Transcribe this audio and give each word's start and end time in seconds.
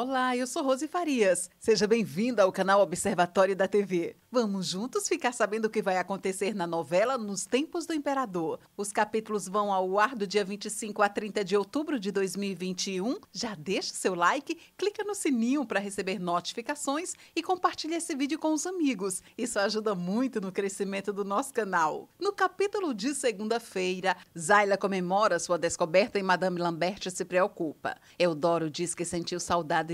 Olá, 0.00 0.36
eu 0.36 0.46
sou 0.46 0.62
Rose 0.62 0.86
Farias. 0.86 1.50
Seja 1.58 1.84
bem-vinda 1.84 2.44
ao 2.44 2.52
canal 2.52 2.80
Observatório 2.80 3.56
da 3.56 3.66
TV. 3.66 4.14
Vamos 4.30 4.68
juntos 4.68 5.08
ficar 5.08 5.32
sabendo 5.32 5.64
o 5.64 5.70
que 5.70 5.82
vai 5.82 5.96
acontecer 5.96 6.54
na 6.54 6.68
novela 6.68 7.18
Nos 7.18 7.46
Tempos 7.46 7.84
do 7.84 7.92
Imperador. 7.92 8.60
Os 8.76 8.92
capítulos 8.92 9.48
vão 9.48 9.72
ao 9.72 9.98
ar 9.98 10.14
do 10.14 10.24
dia 10.24 10.44
25 10.44 11.02
a 11.02 11.08
30 11.08 11.44
de 11.44 11.56
outubro 11.56 11.98
de 11.98 12.12
2021. 12.12 13.16
Já 13.32 13.56
deixa 13.56 13.92
seu 13.92 14.14
like, 14.14 14.56
clica 14.76 15.02
no 15.02 15.16
sininho 15.16 15.66
para 15.66 15.80
receber 15.80 16.20
notificações 16.20 17.14
e 17.34 17.42
compartilhe 17.42 17.94
esse 17.94 18.14
vídeo 18.14 18.38
com 18.38 18.52
os 18.52 18.66
amigos. 18.66 19.20
Isso 19.36 19.58
ajuda 19.58 19.96
muito 19.96 20.40
no 20.40 20.52
crescimento 20.52 21.12
do 21.12 21.24
nosso 21.24 21.52
canal. 21.52 22.08
No 22.20 22.32
capítulo 22.32 22.94
de 22.94 23.16
segunda-feira, 23.16 24.16
Zayla 24.38 24.76
comemora 24.76 25.40
sua 25.40 25.58
descoberta 25.58 26.20
e 26.20 26.22
Madame 26.22 26.60
Lambert 26.60 27.10
se 27.10 27.24
preocupa. 27.24 27.96
Eudoro 28.16 28.70
diz 28.70 28.94
que 28.94 29.04
sentiu 29.04 29.40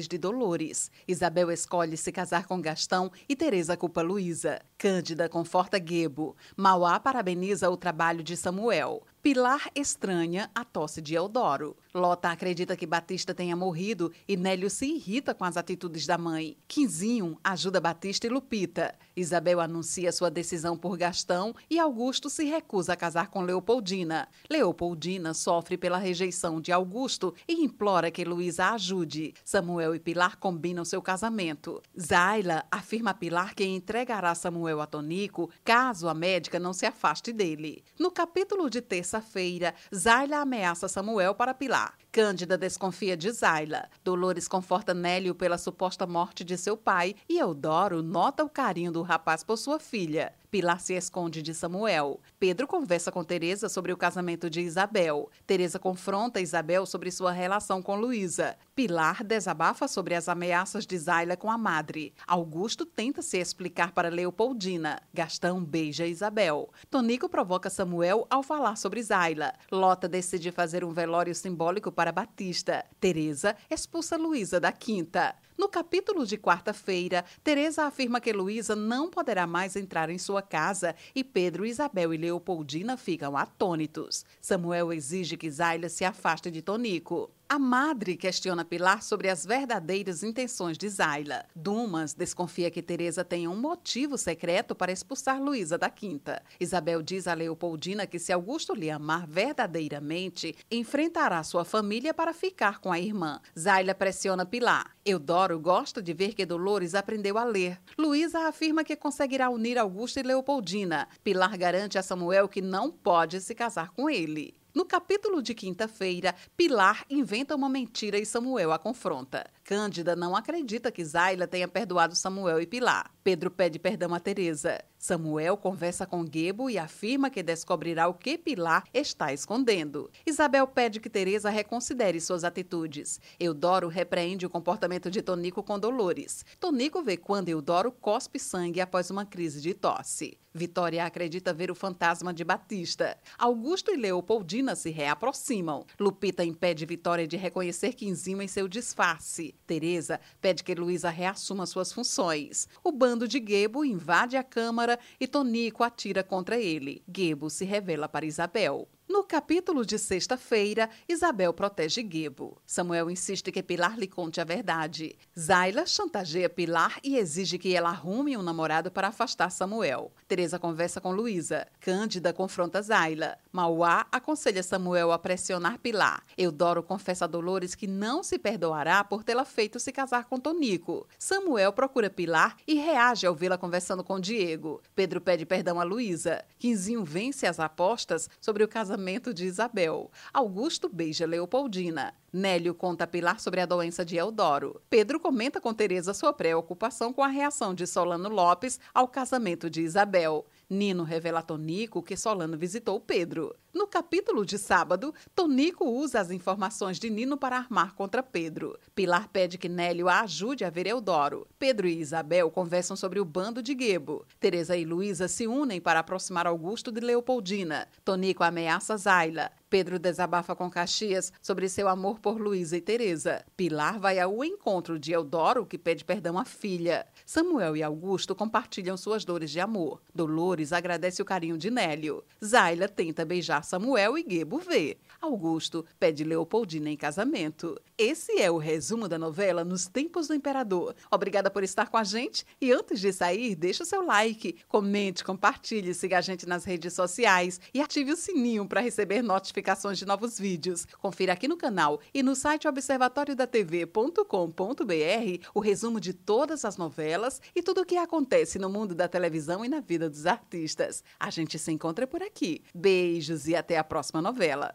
de 0.02 0.18
Dolores. 0.18 0.90
Isabel 1.06 1.50
escolhe 1.50 1.96
se 1.96 2.10
casar 2.10 2.46
com 2.46 2.60
Gastão 2.60 3.10
e 3.28 3.36
Teresa 3.36 3.76
culpa 3.76 4.02
Luísa. 4.02 4.60
Cândida 4.76 5.28
conforta 5.28 5.78
Gebo. 5.78 6.36
Mauá 6.56 6.98
parabeniza 6.98 7.70
o 7.70 7.76
trabalho 7.76 8.22
de 8.22 8.36
Samuel. 8.36 9.02
Pilar 9.24 9.70
estranha 9.74 10.50
a 10.54 10.66
tosse 10.66 11.00
de 11.00 11.14
Eudoro. 11.14 11.74
Lota 11.94 12.28
acredita 12.28 12.76
que 12.76 12.86
Batista 12.86 13.32
tenha 13.32 13.56
morrido 13.56 14.12
e 14.28 14.36
Nélio 14.36 14.68
se 14.68 14.84
irrita 14.84 15.32
com 15.32 15.44
as 15.44 15.56
atitudes 15.56 16.06
da 16.06 16.18
mãe. 16.18 16.58
Quinzinho 16.68 17.38
ajuda 17.42 17.80
Batista 17.80 18.26
e 18.26 18.30
Lupita. 18.30 18.94
Isabel 19.16 19.60
anuncia 19.60 20.12
sua 20.12 20.28
decisão 20.28 20.76
por 20.76 20.98
Gastão 20.98 21.54
e 21.70 21.78
Augusto 21.78 22.28
se 22.28 22.44
recusa 22.44 22.92
a 22.92 22.96
casar 22.96 23.28
com 23.28 23.40
Leopoldina. 23.40 24.28
Leopoldina 24.50 25.32
sofre 25.32 25.78
pela 25.78 25.96
rejeição 25.96 26.60
de 26.60 26.70
Augusto 26.70 27.32
e 27.48 27.64
implora 27.64 28.10
que 28.10 28.26
Luísa 28.26 28.72
ajude. 28.72 29.32
Samuel 29.42 29.94
e 29.94 30.00
Pilar 30.00 30.36
combinam 30.36 30.84
seu 30.84 31.00
casamento. 31.00 31.80
Zaila 31.98 32.66
afirma 32.70 33.12
a 33.12 33.14
Pilar 33.14 33.54
que 33.54 33.64
entregará 33.64 34.34
Samuel 34.34 34.82
a 34.82 34.86
Tonico 34.86 35.48
caso 35.64 36.08
a 36.08 36.14
médica 36.14 36.58
não 36.58 36.74
se 36.74 36.84
afaste 36.84 37.32
dele. 37.32 37.82
No 37.98 38.10
capítulo 38.10 38.68
de 38.68 38.82
terça 38.82 39.13
terça-feira, 39.14 39.74
Zayla 39.94 40.38
ameaça 40.38 40.88
Samuel 40.88 41.34
para 41.34 41.54
Pilar. 41.54 41.94
Cândida 42.10 42.58
desconfia 42.58 43.16
de 43.16 43.30
Zayla. 43.30 43.88
Dolores 44.02 44.48
conforta 44.48 44.92
Nélio 44.92 45.34
pela 45.34 45.58
suposta 45.58 46.06
morte 46.06 46.42
de 46.44 46.56
seu 46.56 46.76
pai 46.76 47.14
e 47.28 47.38
Eudoro 47.38 48.02
nota 48.02 48.44
o 48.44 48.48
carinho 48.48 48.90
do 48.90 49.02
rapaz 49.02 49.44
por 49.44 49.56
sua 49.56 49.78
filha. 49.78 50.32
Pilar 50.54 50.80
se 50.80 50.94
esconde 50.94 51.42
de 51.42 51.52
Samuel. 51.52 52.20
Pedro 52.38 52.68
conversa 52.68 53.10
com 53.10 53.24
Teresa 53.24 53.68
sobre 53.68 53.92
o 53.92 53.96
casamento 53.96 54.48
de 54.48 54.60
Isabel. 54.60 55.28
Teresa 55.44 55.80
confronta 55.80 56.40
Isabel 56.40 56.86
sobre 56.86 57.10
sua 57.10 57.32
relação 57.32 57.82
com 57.82 57.96
Luísa. 57.96 58.56
Pilar 58.72 59.24
desabafa 59.24 59.88
sobre 59.88 60.14
as 60.14 60.28
ameaças 60.28 60.86
de 60.86 60.96
Zayla 60.96 61.36
com 61.36 61.50
a 61.50 61.58
madre. 61.58 62.14
Augusto 62.24 62.86
tenta 62.86 63.20
se 63.20 63.36
explicar 63.36 63.90
para 63.90 64.08
Leopoldina. 64.08 65.02
Gastão 65.12 65.64
beija 65.64 66.06
Isabel. 66.06 66.70
Tonico 66.88 67.28
provoca 67.28 67.68
Samuel 67.68 68.24
ao 68.30 68.44
falar 68.44 68.76
sobre 68.76 69.02
Zayla. 69.02 69.54
Lota 69.72 70.08
decide 70.08 70.52
fazer 70.52 70.84
um 70.84 70.92
velório 70.92 71.34
simbólico 71.34 71.90
para 71.90 72.12
Batista. 72.12 72.84
Teresa 73.00 73.56
expulsa 73.68 74.16
Luísa 74.16 74.60
da 74.60 74.70
quinta. 74.70 75.34
No 75.56 75.68
capítulo 75.68 76.26
de 76.26 76.36
quarta-feira, 76.36 77.24
Teresa 77.44 77.84
afirma 77.84 78.20
que 78.20 78.32
Luísa 78.32 78.74
não 78.74 79.08
poderá 79.08 79.46
mais 79.46 79.76
entrar 79.76 80.10
em 80.10 80.18
sua 80.18 80.42
casa 80.42 80.96
e 81.14 81.22
Pedro, 81.22 81.64
Isabel 81.64 82.12
e 82.12 82.16
Leopoldina 82.16 82.96
ficam 82.96 83.36
atônitos. 83.36 84.24
Samuel 84.40 84.92
exige 84.92 85.36
que 85.36 85.50
Zayla 85.50 85.88
se 85.88 86.04
afaste 86.04 86.50
de 86.50 86.60
Tonico. 86.60 87.30
A 87.46 87.58
madre 87.58 88.16
questiona 88.16 88.64
Pilar 88.64 89.02
sobre 89.02 89.28
as 89.28 89.44
verdadeiras 89.44 90.22
intenções 90.22 90.78
de 90.78 90.88
Zayla. 90.88 91.44
Dumas 91.54 92.14
desconfia 92.14 92.70
que 92.70 92.82
Teresa 92.82 93.22
tenha 93.22 93.50
um 93.50 93.56
motivo 93.56 94.16
secreto 94.16 94.74
para 94.74 94.90
expulsar 94.90 95.40
Luísa 95.40 95.76
da 95.76 95.90
quinta. 95.90 96.42
Isabel 96.58 97.02
diz 97.02 97.28
a 97.28 97.34
Leopoldina 97.34 98.06
que 98.06 98.18
se 98.18 98.32
Augusto 98.32 98.74
lhe 98.74 98.90
amar 98.90 99.26
verdadeiramente, 99.26 100.56
enfrentará 100.70 101.42
sua 101.42 101.64
família 101.66 102.14
para 102.14 102.32
ficar 102.32 102.80
com 102.80 102.90
a 102.90 102.98
irmã. 102.98 103.38
Zayla 103.56 103.94
pressiona 103.94 104.46
Pilar. 104.46 104.96
Eudoro 105.04 105.60
gosta 105.60 106.02
de 106.02 106.14
ver 106.14 106.32
que 106.32 106.46
Dolores 106.46 106.94
aprendeu 106.94 107.36
a 107.36 107.44
ler. 107.44 107.78
Luísa 107.98 108.48
afirma 108.48 108.82
que 108.82 108.96
conseguirá 108.96 109.50
unir 109.50 109.78
Augusto 109.78 110.18
e 110.18 110.22
Leopoldina. 110.22 111.06
Pilar 111.22 111.58
garante 111.58 111.98
a 111.98 112.02
Samuel 112.02 112.48
que 112.48 112.62
não 112.62 112.90
pode 112.90 113.38
se 113.42 113.54
casar 113.54 113.90
com 113.90 114.08
ele. 114.08 114.56
No 114.74 114.84
capítulo 114.84 115.40
de 115.40 115.54
quinta-feira, 115.54 116.34
Pilar 116.56 117.06
inventa 117.08 117.54
uma 117.54 117.68
mentira 117.68 118.18
e 118.18 118.26
Samuel 118.26 118.72
a 118.72 118.78
confronta. 118.78 119.46
Cândida 119.62 120.16
não 120.16 120.34
acredita 120.34 120.90
que 120.90 121.04
Zayla 121.04 121.46
tenha 121.46 121.68
perdoado 121.68 122.16
Samuel 122.16 122.60
e 122.60 122.66
Pilar. 122.66 123.08
Pedro 123.22 123.52
pede 123.52 123.78
perdão 123.78 124.12
a 124.12 124.18
Teresa. 124.18 124.84
Samuel 125.04 125.58
conversa 125.58 126.06
com 126.06 126.24
Gebo 126.24 126.70
e 126.70 126.78
afirma 126.78 127.28
que 127.28 127.42
descobrirá 127.42 128.08
o 128.08 128.14
que 128.14 128.38
Pilar 128.38 128.84
está 128.94 129.34
escondendo. 129.34 130.10
Isabel 130.24 130.66
pede 130.66 130.98
que 130.98 131.10
Teresa 131.10 131.50
reconsidere 131.50 132.18
suas 132.18 132.42
atitudes. 132.42 133.20
Eudoro 133.38 133.88
repreende 133.88 134.46
o 134.46 134.50
comportamento 134.50 135.10
de 135.10 135.20
Tonico 135.20 135.62
com 135.62 135.78
Dolores. 135.78 136.42
Tonico 136.58 137.02
vê 137.02 137.18
quando 137.18 137.50
Eudoro 137.50 137.92
cospe 137.92 138.38
sangue 138.38 138.80
após 138.80 139.10
uma 139.10 139.26
crise 139.26 139.60
de 139.60 139.74
tosse. 139.74 140.38
Vitória 140.56 141.04
acredita 141.04 141.52
ver 141.52 141.68
o 141.68 141.74
fantasma 141.74 142.32
de 142.32 142.44
Batista. 142.44 143.18
Augusto 143.36 143.90
e 143.90 143.96
Leopoldina 143.96 144.76
se 144.76 144.88
reaproximam. 144.88 145.84
Lupita 145.98 146.44
impede 146.44 146.86
Vitória 146.86 147.26
de 147.26 147.36
reconhecer 147.36 147.92
Quinzinho 147.92 148.40
em 148.40 148.46
seu 148.46 148.68
disfarce. 148.68 149.52
Teresa 149.66 150.20
pede 150.40 150.62
que 150.62 150.72
Luísa 150.72 151.10
reassuma 151.10 151.66
suas 151.66 151.92
funções. 151.92 152.68
O 152.84 152.92
bando 152.92 153.26
de 153.26 153.44
Gebo 153.44 153.84
invade 153.84 154.36
a 154.36 154.44
Câmara 154.44 154.93
e 155.20 155.26
Tonico 155.26 155.82
atira 155.82 156.22
contra 156.22 156.58
ele. 156.58 157.02
Gebo 157.08 157.50
se 157.50 157.64
revela 157.64 158.08
para 158.08 158.26
Isabel. 158.26 158.88
No 159.14 159.22
capítulo 159.22 159.86
de 159.86 159.96
sexta-feira, 159.96 160.90
Isabel 161.08 161.52
protege 161.52 162.02
Gebo. 162.02 162.60
Samuel 162.66 163.08
insiste 163.08 163.52
que 163.52 163.62
Pilar 163.62 163.96
lhe 163.96 164.08
conte 164.08 164.40
a 164.40 164.44
verdade. 164.44 165.16
Zayla 165.38 165.86
chantageia 165.86 166.50
Pilar 166.50 166.98
e 167.00 167.16
exige 167.16 167.56
que 167.56 167.76
ela 167.76 167.90
arrume 167.90 168.36
um 168.36 168.42
namorado 168.42 168.90
para 168.90 169.06
afastar 169.06 169.50
Samuel. 169.50 170.10
Teresa 170.26 170.58
conversa 170.58 171.00
com 171.00 171.12
Luísa. 171.12 171.64
Cândida 171.78 172.32
confronta 172.32 172.82
Zayla. 172.82 173.38
Mauá 173.52 174.04
aconselha 174.10 174.64
Samuel 174.64 175.12
a 175.12 175.18
pressionar 175.18 175.78
Pilar. 175.78 176.24
Eudoro 176.36 176.82
confessa 176.82 177.24
a 177.24 177.28
Dolores 177.28 177.76
que 177.76 177.86
não 177.86 178.24
se 178.24 178.36
perdoará 178.36 179.04
por 179.04 179.22
tê-la 179.22 179.44
feito 179.44 179.78
se 179.78 179.92
casar 179.92 180.24
com 180.24 180.40
Tonico. 180.40 181.06
Samuel 181.20 181.72
procura 181.72 182.10
Pilar 182.10 182.56
e 182.66 182.74
reage 182.74 183.28
ao 183.28 183.34
vê-la 183.36 183.56
conversando 183.56 184.02
com 184.02 184.18
Diego. 184.18 184.82
Pedro 184.92 185.20
pede 185.20 185.46
perdão 185.46 185.78
a 185.78 185.84
Luísa. 185.84 186.44
Quinzinho 186.58 187.04
vence 187.04 187.46
as 187.46 187.60
apostas 187.60 188.28
sobre 188.40 188.64
o 188.64 188.68
casamento 188.68 189.03
de 189.34 189.44
Isabel. 189.44 190.10
Augusto 190.32 190.88
beija 190.88 191.26
Leopoldina. 191.26 192.14
Nélio 192.32 192.74
conta 192.74 193.04
a 193.04 193.06
Pilar 193.06 193.38
sobre 193.38 193.60
a 193.60 193.66
doença 193.66 194.04
de 194.04 194.16
Eudoro. 194.16 194.80
Pedro 194.88 195.20
comenta 195.20 195.60
com 195.60 195.74
Teresa 195.74 196.14
sua 196.14 196.32
preocupação 196.32 197.12
com 197.12 197.22
a 197.22 197.28
reação 197.28 197.74
de 197.74 197.86
Solano 197.86 198.30
Lopes 198.30 198.80
ao 198.94 199.06
casamento 199.06 199.68
de 199.68 199.82
Isabel. 199.82 200.46
Nino 200.68 201.04
revela 201.04 201.40
a 201.40 201.42
Tonico 201.42 202.02
que 202.02 202.16
Solano 202.16 202.56
visitou 202.56 202.98
Pedro. 202.98 203.54
No 203.74 203.88
capítulo 203.88 204.46
de 204.46 204.56
sábado, 204.56 205.12
Tonico 205.34 205.84
usa 205.84 206.20
as 206.20 206.30
informações 206.30 206.96
de 206.96 207.10
Nino 207.10 207.36
para 207.36 207.56
armar 207.56 207.92
contra 207.96 208.22
Pedro. 208.22 208.78
Pilar 208.94 209.26
pede 209.26 209.58
que 209.58 209.68
Nélio 209.68 210.08
a 210.08 210.20
ajude 210.20 210.64
a 210.64 210.70
ver 210.70 210.86
Eudoro. 210.86 211.44
Pedro 211.58 211.88
e 211.88 211.98
Isabel 211.98 212.48
conversam 212.52 212.96
sobre 212.96 213.18
o 213.18 213.24
bando 213.24 213.60
de 213.60 213.76
Gebo. 213.76 214.24
Teresa 214.38 214.76
e 214.76 214.84
Luísa 214.84 215.26
se 215.26 215.48
unem 215.48 215.80
para 215.80 215.98
aproximar 215.98 216.46
Augusto 216.46 216.92
de 216.92 217.00
Leopoldina. 217.00 217.88
Tonico 218.04 218.44
ameaça 218.44 218.96
Zayla. 218.96 219.50
Pedro 219.68 219.98
desabafa 219.98 220.54
com 220.54 220.70
Caxias 220.70 221.32
sobre 221.42 221.68
seu 221.68 221.88
amor 221.88 222.20
por 222.20 222.40
Luísa 222.40 222.76
e 222.76 222.80
Teresa. 222.80 223.44
Pilar 223.56 223.98
vai 223.98 224.20
ao 224.20 224.44
encontro 224.44 225.00
de 225.00 225.10
Eudoro, 225.10 225.66
que 225.66 225.76
pede 225.76 226.04
perdão 226.04 226.38
à 226.38 226.44
filha. 226.44 227.04
Samuel 227.26 227.76
e 227.76 227.82
Augusto 227.82 228.36
compartilham 228.36 228.96
suas 228.96 229.24
dores 229.24 229.50
de 229.50 229.58
amor. 229.58 230.00
Dolores 230.14 230.72
agradece 230.72 231.20
o 231.20 231.24
carinho 231.24 231.58
de 231.58 231.72
Nélio. 231.72 232.22
Zayla 232.44 232.86
tenta 232.86 233.24
beijar 233.24 233.63
Samuel 233.64 234.16
e 234.16 234.24
Gebo 234.28 234.58
vê. 234.58 234.96
Augusto 235.20 235.84
pede 235.98 236.22
Leopoldina 236.22 236.90
em 236.90 236.96
casamento. 236.96 237.80
Esse 237.96 238.40
é 238.40 238.50
o 238.50 238.58
resumo 238.58 239.08
da 239.08 239.16
novela 239.18 239.64
Nos 239.64 239.86
Tempos 239.86 240.28
do 240.28 240.34
Imperador. 240.34 240.94
Obrigada 241.10 241.50
por 241.50 241.64
estar 241.64 241.88
com 241.88 241.96
a 241.96 242.04
gente 242.04 242.44
e 242.60 242.72
antes 242.72 243.00
de 243.00 243.12
sair, 243.12 243.54
deixe 243.54 243.82
o 243.82 243.86
seu 243.86 244.04
like, 244.04 244.56
comente, 244.68 245.24
compartilhe, 245.24 245.94
siga 245.94 246.18
a 246.18 246.20
gente 246.20 246.46
nas 246.46 246.64
redes 246.64 246.92
sociais 246.92 247.60
e 247.72 247.80
ative 247.80 248.12
o 248.12 248.16
sininho 248.16 248.66
para 248.66 248.80
receber 248.80 249.22
notificações 249.22 249.98
de 249.98 250.04
novos 250.04 250.38
vídeos. 250.38 250.86
Confira 250.98 251.32
aqui 251.32 251.48
no 251.48 251.56
canal 251.56 252.00
e 252.12 252.22
no 252.22 252.34
site 252.34 252.68
observatoriodatv.com.br 252.68 255.48
o 255.54 255.60
resumo 255.60 256.00
de 256.00 256.12
todas 256.12 256.64
as 256.64 256.76
novelas 256.76 257.40
e 257.54 257.62
tudo 257.62 257.80
o 257.80 257.86
que 257.86 257.96
acontece 257.96 258.58
no 258.58 258.68
mundo 258.68 258.94
da 258.94 259.08
televisão 259.08 259.64
e 259.64 259.68
na 259.68 259.80
vida 259.80 260.10
dos 260.10 260.26
artistas. 260.26 261.02
A 261.18 261.30
gente 261.30 261.58
se 261.58 261.72
encontra 261.72 262.06
por 262.06 262.22
aqui. 262.22 262.62
Beijos 262.74 263.48
e 263.48 263.53
e 263.54 263.56
até 263.56 263.78
a 263.78 263.84
próxima 263.84 264.20
novela. 264.20 264.74